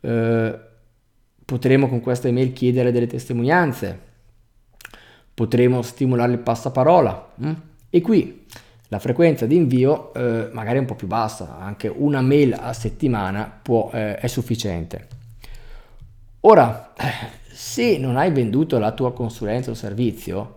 Eh, 0.00 0.58
potremo 1.44 1.88
con 1.88 2.00
questa 2.00 2.28
email 2.28 2.52
chiedere 2.52 2.92
delle 2.92 3.06
testimonianze, 3.06 3.98
potremo 5.32 5.82
stimolare 5.82 6.32
il 6.32 6.38
passaparola 6.38 7.32
mm? 7.42 7.52
e 7.90 8.00
qui 8.00 8.44
la 8.88 8.98
frequenza 8.98 9.46
di 9.46 9.56
invio 9.56 10.12
eh, 10.14 10.48
magari 10.52 10.78
un 10.78 10.86
po' 10.86 10.94
più 10.94 11.06
bassa, 11.06 11.58
anche 11.58 11.88
una 11.88 12.20
mail 12.22 12.54
a 12.54 12.72
settimana 12.72 13.50
può, 13.62 13.90
eh, 13.92 14.16
è 14.16 14.26
sufficiente. 14.26 15.06
Ora, 16.40 16.94
se 17.50 17.98
non 17.98 18.16
hai 18.16 18.30
venduto 18.30 18.78
la 18.78 18.92
tua 18.92 19.12
consulenza 19.12 19.70
o 19.70 19.74
servizio, 19.74 20.56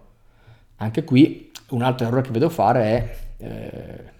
anche 0.77 1.03
qui 1.03 1.51
un 1.69 1.81
altro 1.81 2.07
errore 2.07 2.21
che 2.21 2.31
vedo 2.31 2.49
fare 2.49 2.83
è 2.83 3.17
eh, 3.37 4.19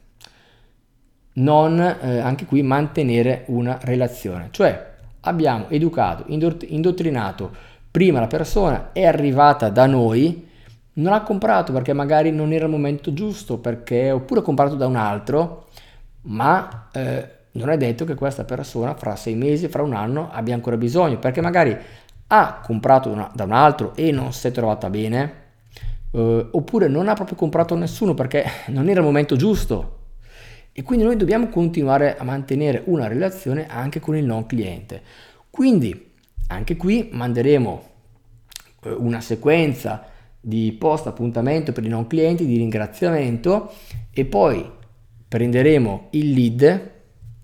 non 1.33 1.79
eh, 1.79 2.19
anche 2.19 2.45
qui 2.45 2.61
mantenere 2.61 3.43
una 3.47 3.77
relazione, 3.81 4.49
cioè 4.51 4.89
abbiamo 5.21 5.69
educato, 5.69 6.25
indottrinato 6.27 7.51
prima 7.91 8.19
la 8.19 8.27
persona, 8.27 8.91
è 8.93 9.05
arrivata 9.05 9.69
da 9.69 9.85
noi, 9.85 10.47
non 10.93 11.13
ha 11.13 11.21
comprato 11.21 11.73
perché 11.73 11.93
magari 11.93 12.31
non 12.31 12.53
era 12.53 12.65
il 12.65 12.71
momento 12.71 13.13
giusto, 13.13 13.57
perché, 13.57 14.11
oppure 14.11 14.39
ha 14.39 14.43
comprato 14.43 14.75
da 14.75 14.87
un 14.87 14.95
altro, 14.95 15.67
ma 16.23 16.87
eh, 16.93 17.29
non 17.51 17.69
è 17.69 17.77
detto 17.77 18.05
che 18.05 18.15
questa 18.15 18.45
persona 18.45 18.95
fra 18.95 19.15
sei 19.15 19.35
mesi, 19.35 19.67
fra 19.67 19.83
un 19.83 19.93
anno 19.93 20.29
abbia 20.31 20.55
ancora 20.55 20.77
bisogno, 20.77 21.19
perché 21.19 21.41
magari 21.41 21.77
ha 22.27 22.61
comprato 22.63 23.09
una, 23.09 23.29
da 23.33 23.43
un 23.43 23.51
altro 23.51 23.93
e 23.95 24.11
non 24.11 24.31
si 24.31 24.47
è 24.47 24.51
trovata 24.51 24.89
bene, 24.89 25.33
eh, 26.11 26.47
oppure 26.51 26.87
non 26.87 27.09
ha 27.09 27.13
proprio 27.13 27.35
comprato 27.35 27.75
nessuno 27.75 28.13
perché 28.13 28.45
non 28.67 28.87
era 28.87 29.01
il 29.01 29.05
momento 29.05 29.35
giusto. 29.35 29.99
E 30.73 30.83
quindi 30.83 31.03
noi 31.03 31.17
dobbiamo 31.17 31.49
continuare 31.49 32.17
a 32.17 32.23
mantenere 32.23 32.83
una 32.85 33.07
relazione 33.07 33.67
anche 33.67 33.99
con 33.99 34.15
il 34.15 34.23
non 34.23 34.45
cliente. 34.45 35.01
Quindi 35.49 36.11
anche 36.47 36.77
qui 36.77 37.09
manderemo 37.11 37.83
eh, 38.83 38.91
una 38.91 39.19
sequenza 39.19 40.05
di 40.39 40.75
post 40.77 41.07
appuntamento 41.07 41.71
per 41.71 41.85
i 41.85 41.89
non 41.89 42.07
clienti, 42.07 42.45
di 42.45 42.57
ringraziamento 42.57 43.71
e 44.11 44.25
poi 44.25 44.69
prenderemo 45.27 46.07
il 46.11 46.31
lead, 46.31 46.91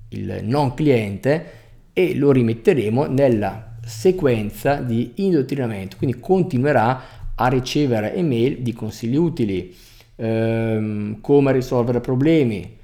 il 0.10 0.40
non 0.44 0.74
cliente 0.74 1.52
e 1.94 2.16
lo 2.16 2.32
rimetteremo 2.32 3.06
nella 3.06 3.78
sequenza 3.84 4.76
di 4.76 5.14
indottrinamento. 5.16 5.98
Quindi 5.98 6.20
continuerà 6.20 7.02
a 7.36 7.48
ricevere 7.48 8.16
email 8.16 8.62
di 8.62 8.74
consigli 8.74 9.16
utili, 9.16 9.76
ehm, 10.16 11.22
come 11.22 11.52
risolvere 11.52 12.02
problemi, 12.02 12.77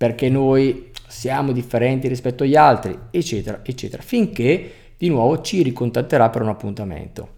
perché 0.00 0.30
noi 0.30 0.92
siamo 1.08 1.52
differenti 1.52 2.08
rispetto 2.08 2.42
agli 2.42 2.56
altri, 2.56 2.98
eccetera, 3.10 3.60
eccetera, 3.62 4.02
finché 4.02 4.72
di 4.96 5.10
nuovo 5.10 5.42
ci 5.42 5.60
ricontatterà 5.60 6.30
per 6.30 6.40
un 6.40 6.48
appuntamento. 6.48 7.36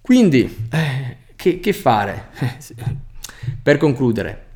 Quindi, 0.00 0.68
eh, 0.72 1.16
che, 1.36 1.60
che 1.60 1.72
fare? 1.74 2.28
per 3.62 3.76
concludere, 3.76 4.46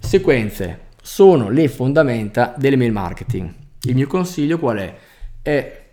sequenze 0.00 0.88
sono 1.00 1.48
le 1.48 1.68
fondamenta 1.68 2.54
dell'email 2.58 2.90
marketing. 2.90 3.54
Il 3.82 3.94
mio 3.94 4.08
consiglio 4.08 4.58
qual 4.58 4.78
è? 4.78 4.96
È 5.40 5.84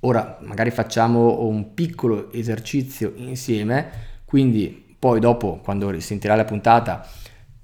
Ora 0.00 0.38
magari 0.42 0.72
facciamo 0.72 1.42
un 1.42 1.74
piccolo 1.74 2.32
esercizio 2.32 3.12
insieme, 3.16 3.90
quindi 4.24 4.96
poi 4.98 5.20
dopo 5.20 5.60
quando 5.62 5.90
risentirai 5.90 6.36
la 6.36 6.44
puntata 6.44 7.08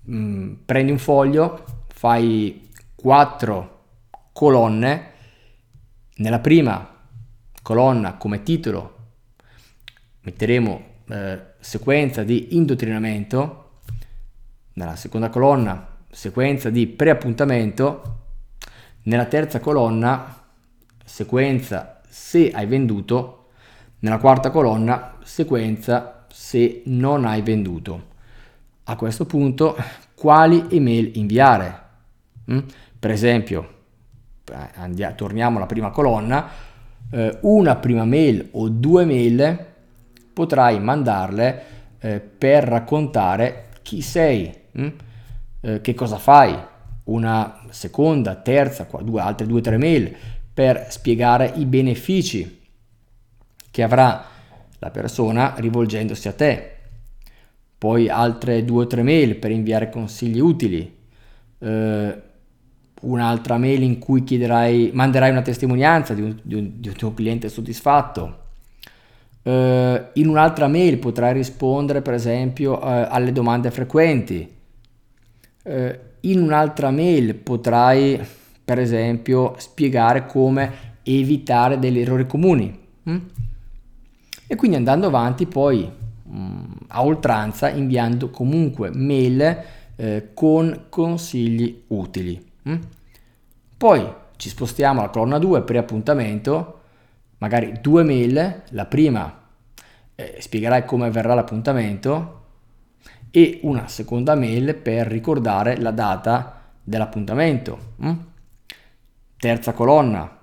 mh, 0.04 0.16
mm, 0.16 0.52
prendi 0.64 0.90
un 0.92 0.98
foglio, 0.98 1.64
fai 1.88 2.70
quattro 2.94 3.82
colonne, 4.32 5.12
nella 6.16 6.38
prima 6.38 6.88
colonna 7.62 8.14
come 8.14 8.42
titolo 8.42 8.94
metteremo 10.24 10.84
eh, 11.08 11.40
sequenza 11.60 12.22
di 12.22 12.56
indottrinamento, 12.56 13.80
nella 14.74 14.96
seconda 14.96 15.28
colonna 15.28 15.96
sequenza 16.10 16.70
di 16.70 16.86
preappuntamento, 16.86 18.20
nella 19.02 19.26
terza 19.26 19.60
colonna 19.60 20.42
sequenza 21.04 22.00
se 22.08 22.50
hai 22.50 22.66
venduto, 22.66 23.48
nella 24.00 24.18
quarta 24.18 24.50
colonna 24.50 25.18
sequenza 25.22 26.26
se 26.30 26.82
non 26.86 27.24
hai 27.24 27.42
venduto. 27.42 28.12
A 28.84 28.96
questo 28.96 29.24
punto 29.24 29.76
quali 30.14 30.66
email 30.70 31.12
inviare? 31.14 31.82
Mm? 32.50 32.58
Per 32.98 33.10
esempio, 33.10 33.68
andiamo, 34.74 35.14
torniamo 35.14 35.56
alla 35.56 35.66
prima 35.66 35.90
colonna, 35.90 36.48
eh, 37.10 37.38
una 37.42 37.76
prima 37.76 38.04
mail 38.04 38.48
o 38.52 38.68
due 38.68 39.04
mail 39.04 39.66
potrai 40.32 40.80
mandarle 40.80 41.62
eh, 41.98 42.20
per 42.20 42.64
raccontare 42.64 43.68
chi 43.82 44.02
sei, 44.02 44.52
eh, 44.72 45.80
che 45.80 45.94
cosa 45.94 46.18
fai, 46.18 46.54
una 47.04 47.60
seconda, 47.70 48.34
terza, 48.36 48.86
due, 49.00 49.20
altre 49.20 49.46
due 49.46 49.60
o 49.60 49.62
tre 49.62 49.78
mail 49.78 50.14
per 50.52 50.86
spiegare 50.90 51.52
i 51.56 51.64
benefici 51.64 52.62
che 53.70 53.82
avrà 53.82 54.24
la 54.78 54.90
persona 54.90 55.54
rivolgendosi 55.56 56.28
a 56.28 56.32
te. 56.32 56.73
Poi 57.84 58.08
altre 58.08 58.64
due 58.64 58.84
o 58.84 58.86
tre 58.86 59.02
mail 59.02 59.36
per 59.36 59.50
inviare 59.50 59.90
consigli 59.90 60.40
utili. 60.40 60.90
Eh, 61.58 62.22
un'altra 63.02 63.58
mail 63.58 63.82
in 63.82 63.98
cui 63.98 64.24
chiederai, 64.24 64.90
manderai 64.94 65.30
una 65.30 65.42
testimonianza 65.42 66.14
di 66.14 66.22
un, 66.22 66.34
di 66.40 66.54
un, 66.54 66.70
di 66.76 66.88
un 66.88 66.94
tuo 66.94 67.12
cliente 67.12 67.50
soddisfatto. 67.50 68.38
Uh, 69.42 70.00
in 70.14 70.28
un'altra 70.28 70.66
mail 70.66 70.96
potrai 70.96 71.34
rispondere 71.34 72.00
per 72.00 72.14
esempio 72.14 72.78
uh, 72.78 73.06
alle 73.10 73.32
domande 73.32 73.70
frequenti. 73.70 74.50
Uh, 75.64 75.94
in 76.20 76.40
un'altra 76.40 76.90
mail 76.90 77.34
potrai 77.34 78.18
per 78.64 78.78
esempio 78.78 79.56
spiegare 79.58 80.24
come 80.24 80.72
evitare 81.02 81.78
degli 81.78 81.98
errori 81.98 82.26
comuni. 82.26 82.78
Hm? 83.02 83.18
E 84.46 84.56
quindi 84.56 84.78
andando 84.78 85.06
avanti 85.06 85.44
poi 85.44 85.86
mm, 85.86 86.03
a 86.88 87.04
oltranza 87.04 87.68
inviando 87.68 88.30
comunque 88.30 88.90
mail 88.90 89.64
eh, 89.96 90.30
con 90.32 90.86
consigli 90.88 91.84
utili. 91.88 92.52
Hm? 92.62 92.78
Poi 93.76 94.12
ci 94.36 94.48
spostiamo 94.48 95.00
alla 95.00 95.10
colonna 95.10 95.38
2 95.38 95.62
pre-appuntamento, 95.62 96.80
magari 97.38 97.78
due 97.80 98.02
mail, 98.02 98.62
la 98.70 98.86
prima 98.86 99.42
eh, 100.14 100.36
spiegherai 100.38 100.84
come 100.84 101.06
avverrà 101.06 101.34
l'appuntamento 101.34 102.42
e 103.30 103.60
una 103.62 103.88
seconda 103.88 104.34
mail 104.34 104.74
per 104.76 105.06
ricordare 105.06 105.76
la 105.76 105.90
data 105.90 106.62
dell'appuntamento. 106.82 107.78
Hm? 108.00 108.12
Terza 109.36 109.72
colonna, 109.72 110.38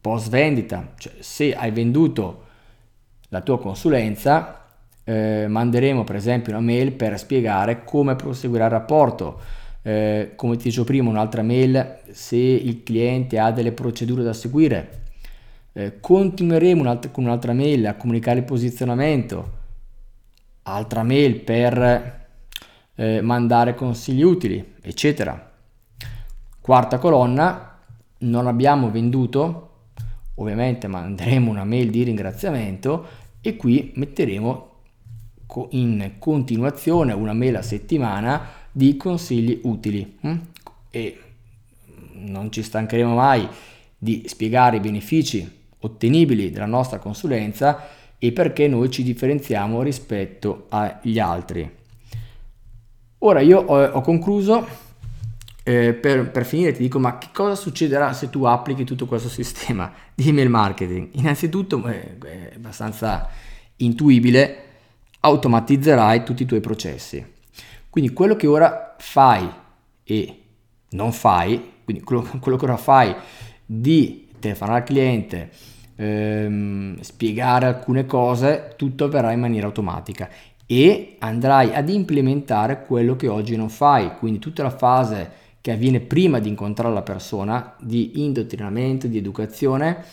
post 0.00 0.28
vendita, 0.28 0.92
cioè 0.96 1.12
se 1.20 1.54
hai 1.54 1.70
venduto 1.70 2.46
la 3.28 3.40
tua 3.40 3.58
consulenza, 3.60 4.61
eh, 5.12 5.46
manderemo 5.46 6.04
per 6.04 6.16
esempio 6.16 6.52
una 6.52 6.62
mail 6.62 6.92
per 6.92 7.18
spiegare 7.18 7.84
come 7.84 8.16
proseguirà 8.16 8.64
il 8.64 8.70
rapporto. 8.70 9.40
Eh, 9.82 10.32
come 10.36 10.56
ti 10.56 10.64
dicevo 10.64 10.86
prima, 10.86 11.10
un'altra 11.10 11.42
mail 11.42 11.98
se 12.10 12.36
il 12.36 12.82
cliente 12.82 13.38
ha 13.38 13.50
delle 13.50 13.72
procedure 13.72 14.22
da 14.22 14.32
seguire. 14.32 15.00
Eh, 15.74 16.00
continueremo 16.00 16.80
un'altra, 16.80 17.10
con 17.10 17.24
un'altra 17.24 17.52
mail 17.52 17.86
a 17.86 17.94
comunicare 17.94 18.38
il 18.38 18.44
posizionamento, 18.44 19.50
altra 20.62 21.02
mail 21.02 21.40
per 21.40 22.26
eh, 22.94 23.20
mandare 23.20 23.74
consigli 23.74 24.22
utili, 24.22 24.74
eccetera. 24.80 25.50
Quarta 26.60 26.98
colonna, 26.98 27.78
non 28.18 28.46
abbiamo 28.46 28.90
venduto, 28.90 29.70
ovviamente 30.36 30.86
manderemo 30.86 31.50
una 31.50 31.64
mail 31.64 31.90
di 31.90 32.04
ringraziamento 32.04 33.06
e 33.40 33.56
qui 33.56 33.92
metteremo 33.96 34.71
in 35.70 36.12
continuazione 36.18 37.12
una 37.12 37.32
mail 37.32 37.56
a 37.56 37.62
settimana 37.62 38.60
di 38.70 38.96
consigli 38.96 39.60
utili 39.64 40.16
hm? 40.20 40.36
e 40.90 41.18
non 42.14 42.50
ci 42.50 42.62
stancheremo 42.62 43.14
mai 43.14 43.46
di 43.98 44.24
spiegare 44.26 44.76
i 44.76 44.80
benefici 44.80 45.60
ottenibili 45.80 46.50
della 46.50 46.66
nostra 46.66 46.98
consulenza 46.98 47.88
e 48.18 48.32
perché 48.32 48.68
noi 48.68 48.90
ci 48.90 49.02
differenziamo 49.02 49.82
rispetto 49.82 50.66
agli 50.68 51.18
altri. 51.18 51.68
Ora 53.18 53.40
io 53.40 53.58
ho, 53.60 53.84
ho 53.84 54.00
concluso, 54.00 54.66
eh, 55.64 55.92
per, 55.92 56.30
per, 56.30 56.44
finire 56.44 56.72
ti 56.72 56.82
dico 56.82 56.98
ma 56.98 57.18
che 57.18 57.28
cosa 57.32 57.54
succederà 57.54 58.12
se 58.12 58.30
tu 58.30 58.44
applichi 58.44 58.84
tutto 58.84 59.06
questo 59.06 59.28
sistema 59.28 59.92
di 60.14 60.28
email 60.28 60.48
marketing? 60.48 61.10
Innanzitutto 61.12 61.86
eh, 61.88 62.18
è 62.18 62.52
abbastanza 62.56 63.28
intuibile, 63.76 64.71
automatizzerai 65.24 66.24
tutti 66.24 66.42
i 66.42 66.46
tuoi 66.46 66.60
processi. 66.60 67.24
Quindi 67.88 68.12
quello 68.12 68.36
che 68.36 68.46
ora 68.46 68.96
fai 68.98 69.48
e 70.04 70.42
non 70.90 71.12
fai, 71.12 71.72
quindi 71.84 72.02
quello, 72.02 72.26
quello 72.40 72.56
che 72.56 72.64
ora 72.64 72.76
fai 72.76 73.14
di 73.64 74.28
telefonare 74.38 74.80
al 74.80 74.84
cliente, 74.84 75.50
ehm, 75.96 77.00
spiegare 77.00 77.66
alcune 77.66 78.06
cose, 78.06 78.74
tutto 78.76 79.04
avverrà 79.04 79.32
in 79.32 79.40
maniera 79.40 79.66
automatica 79.66 80.28
e 80.66 81.16
andrai 81.18 81.74
ad 81.74 81.88
implementare 81.88 82.82
quello 82.82 83.14
che 83.14 83.28
oggi 83.28 83.56
non 83.56 83.68
fai, 83.68 84.16
quindi 84.18 84.38
tutta 84.38 84.62
la 84.62 84.70
fase 84.70 85.40
che 85.60 85.70
avviene 85.70 86.00
prima 86.00 86.40
di 86.40 86.48
incontrare 86.48 86.92
la 86.92 87.02
persona 87.02 87.74
di 87.78 88.24
indottrinamento, 88.24 89.06
di 89.06 89.18
educazione 89.18 90.04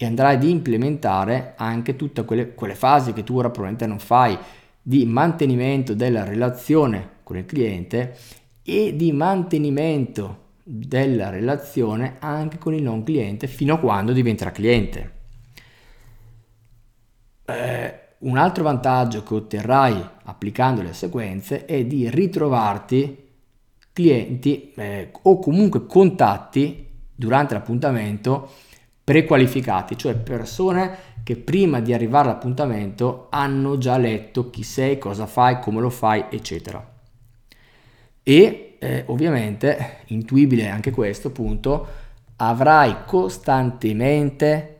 e 0.00 0.06
andrai 0.06 0.36
ad 0.36 0.44
implementare 0.44 1.54
anche 1.56 1.96
tutte 1.96 2.24
quelle, 2.24 2.54
quelle 2.54 2.76
fasi 2.76 3.12
che 3.12 3.24
tu 3.24 3.36
ora 3.36 3.50
probabilmente 3.50 3.86
non 3.86 3.98
fai 3.98 4.38
di 4.80 5.04
mantenimento 5.04 5.92
della 5.92 6.22
relazione 6.22 7.16
con 7.24 7.36
il 7.36 7.44
cliente 7.44 8.16
e 8.62 8.94
di 8.94 9.10
mantenimento 9.10 10.46
della 10.62 11.30
relazione 11.30 12.14
anche 12.20 12.58
con 12.58 12.74
il 12.74 12.82
non 12.82 13.02
cliente 13.02 13.48
fino 13.48 13.74
a 13.74 13.78
quando 13.78 14.12
diventerà 14.12 14.52
cliente. 14.52 15.12
Eh, 17.44 17.98
un 18.18 18.38
altro 18.38 18.62
vantaggio 18.62 19.24
che 19.24 19.34
otterrai 19.34 20.00
applicando 20.24 20.80
le 20.80 20.92
sequenze 20.92 21.64
è 21.64 21.84
di 21.84 22.08
ritrovarti 22.08 23.26
clienti 23.92 24.72
eh, 24.76 25.10
o 25.22 25.38
comunque 25.40 25.86
contatti 25.86 26.86
durante 27.14 27.54
l'appuntamento 27.54 28.48
prequalificati, 29.08 29.96
cioè 29.96 30.16
persone 30.16 31.16
che 31.24 31.36
prima 31.36 31.80
di 31.80 31.94
arrivare 31.94 32.28
all'appuntamento 32.28 33.28
hanno 33.30 33.78
già 33.78 33.96
letto 33.96 34.50
chi 34.50 34.62
sei, 34.62 34.98
cosa 34.98 35.24
fai, 35.24 35.60
come 35.60 35.80
lo 35.80 35.88
fai, 35.88 36.26
eccetera. 36.28 36.86
E 38.22 38.76
eh, 38.78 39.04
ovviamente, 39.06 40.00
intuibile 40.08 40.68
anche 40.68 40.90
questo 40.90 41.30
punto, 41.30 41.86
avrai 42.36 42.96
costantemente 43.06 44.74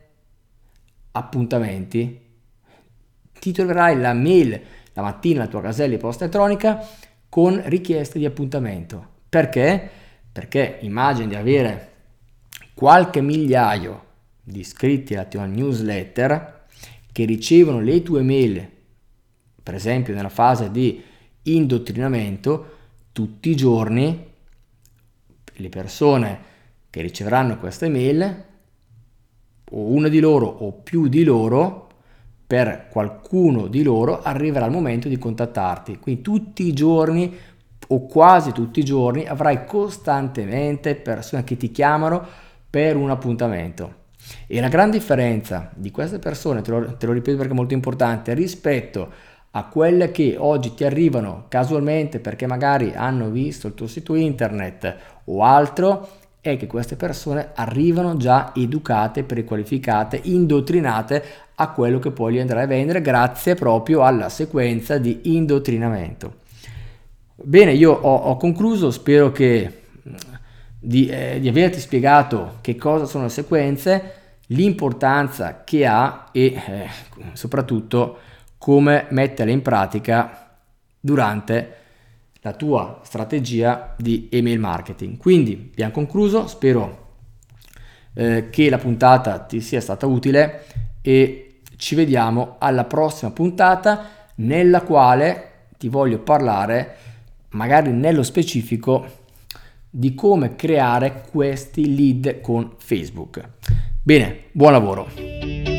appuntamenti 1.13 2.27
ti 3.39 3.51
troverai 3.51 3.97
la 3.97 4.13
mail 4.13 4.61
la 4.93 5.01
mattina 5.01 5.41
alla 5.41 5.49
tua 5.49 5.61
casella 5.61 5.95
di 5.95 5.97
posta 5.97 6.25
elettronica 6.25 6.87
con 7.29 7.59
richieste 7.65 8.19
di 8.19 8.25
appuntamento. 8.25 9.07
Perché? 9.27 9.89
Perché 10.31 10.77
immagini 10.81 11.29
di 11.29 11.35
avere 11.35 11.91
qualche 12.75 13.21
migliaio 13.21 14.07
di 14.49 14.59
iscritti 14.59 15.13
alla 15.13 15.25
tua 15.25 15.45
newsletter 15.45 16.65
che 17.11 17.25
ricevono 17.25 17.79
le 17.79 18.01
tue 18.01 18.21
mail, 18.21 18.69
per 19.61 19.75
esempio 19.75 20.13
nella 20.13 20.29
fase 20.29 20.71
di 20.71 21.01
indottrinamento, 21.43 22.77
tutti 23.11 23.49
i 23.49 23.55
giorni 23.55 24.27
le 25.53 25.69
persone 25.69 26.39
che 26.89 27.01
riceveranno 27.01 27.57
queste 27.57 27.89
mail, 27.89 28.45
o 29.71 29.79
una 29.79 30.07
di 30.07 30.19
loro 30.19 30.47
o 30.47 30.71
più 30.71 31.07
di 31.07 31.23
loro, 31.23 31.87
per 32.47 32.87
qualcuno 32.89 33.67
di 33.67 33.83
loro 33.83 34.23
arriverà 34.23 34.65
il 34.65 34.71
momento 34.71 35.07
di 35.07 35.19
contattarti. 35.19 35.99
Quindi 35.99 36.21
tutti 36.23 36.65
i 36.65 36.73
giorni 36.73 37.31
o 37.89 38.05
quasi 38.05 38.51
tutti 38.51 38.79
i 38.79 38.83
giorni 38.83 39.27
avrai 39.27 39.65
costantemente 39.65 40.95
persone 40.95 41.43
che 41.43 41.57
ti 41.57 41.71
chiamano 41.71 42.25
per 42.67 42.95
un 42.95 43.11
appuntamento. 43.11 43.93
E 44.47 44.59
la 44.59 44.67
gran 44.67 44.91
differenza 44.91 45.71
di 45.75 45.91
queste 45.91 46.19
persone, 46.19 46.61
te 46.61 46.71
lo, 46.71 46.95
te 46.97 47.05
lo 47.05 47.13
ripeto 47.13 47.37
perché 47.37 47.51
è 47.51 47.55
molto 47.55 47.73
importante, 47.73 48.33
rispetto 48.33 49.11
a 49.51 49.65
quelle 49.65 50.11
che 50.11 50.35
oggi 50.37 50.73
ti 50.75 50.83
arrivano 50.83 51.45
casualmente 51.47 52.19
perché 52.19 52.45
magari 52.45 52.93
hanno 52.95 53.29
visto 53.29 53.67
il 53.67 53.73
tuo 53.73 53.87
sito 53.87 54.13
internet 54.15 54.95
o 55.25 55.43
altro, 55.43 56.07
è 56.41 56.55
che 56.55 56.67
queste 56.67 56.95
persone 56.95 57.49
arrivano 57.55 58.15
già 58.15 58.53
educate, 58.55 59.23
prequalificate, 59.23 60.21
indottrinate 60.23 61.23
a 61.55 61.71
quello 61.71 61.99
che 61.99 62.11
poi 62.11 62.33
gli 62.33 62.39
andrai 62.39 62.63
a 62.63 62.67
vendere 62.67 63.01
grazie 63.01 63.55
proprio 63.55 64.03
alla 64.03 64.29
sequenza 64.29 64.97
di 64.97 65.21
indottrinamento. 65.23 66.37
Bene, 67.35 67.73
io 67.73 67.91
ho, 67.91 68.15
ho 68.15 68.37
concluso, 68.37 68.91
spero 68.91 69.31
che, 69.31 69.81
di, 70.79 71.07
eh, 71.07 71.39
di 71.39 71.47
averti 71.47 71.79
spiegato 71.79 72.57
che 72.61 72.75
cosa 72.75 73.05
sono 73.05 73.25
le 73.25 73.29
sequenze, 73.29 74.13
l'importanza 74.47 75.63
che 75.63 75.85
ha 75.85 76.29
e 76.31 76.45
eh, 76.45 76.89
soprattutto 77.33 78.19
come 78.57 79.05
metterle 79.09 79.51
in 79.51 79.61
pratica 79.61 80.57
durante 80.99 81.75
la 82.41 82.53
tua 82.53 83.01
strategia 83.03 83.95
di 83.97 84.29
email 84.31 84.59
marketing. 84.59 85.17
Quindi 85.17 85.69
abbiamo 85.71 85.91
concluso, 85.91 86.47
spero 86.47 87.07
eh, 88.13 88.49
che 88.49 88.69
la 88.69 88.77
puntata 88.77 89.39
ti 89.39 89.59
sia 89.59 89.81
stata 89.81 90.05
utile 90.05 90.65
e 91.01 91.61
ci 91.75 91.95
vediamo 91.95 92.55
alla 92.59 92.85
prossima 92.85 93.31
puntata 93.31 94.07
nella 94.35 94.81
quale 94.81 95.67
ti 95.77 95.89
voglio 95.89 96.19
parlare 96.19 96.95
magari 97.49 97.91
nello 97.91 98.23
specifico 98.23 99.18
di 99.89 100.13
come 100.13 100.55
creare 100.55 101.23
questi 101.31 101.95
lead 101.95 102.41
con 102.41 102.75
Facebook. 102.77 103.41
Bene, 104.03 104.43
buon 104.51 104.71
lavoro! 104.71 105.78